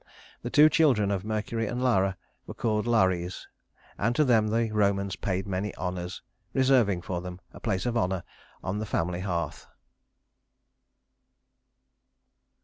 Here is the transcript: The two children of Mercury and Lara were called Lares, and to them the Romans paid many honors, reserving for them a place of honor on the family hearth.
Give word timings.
The 0.41 0.49
two 0.49 0.67
children 0.67 1.11
of 1.11 1.23
Mercury 1.23 1.67
and 1.67 1.83
Lara 1.83 2.17
were 2.47 2.55
called 2.55 2.87
Lares, 2.87 3.47
and 3.99 4.15
to 4.15 4.25
them 4.25 4.47
the 4.47 4.71
Romans 4.71 5.15
paid 5.15 5.45
many 5.45 5.75
honors, 5.75 6.23
reserving 6.55 7.03
for 7.03 7.21
them 7.21 7.39
a 7.53 7.59
place 7.59 7.85
of 7.85 7.95
honor 7.95 8.23
on 8.63 8.79
the 8.79 8.87
family 8.87 9.19
hearth. 9.19 9.67